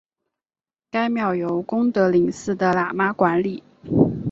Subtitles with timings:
[0.89, 3.61] 该庙由功德林寺的喇嘛管理。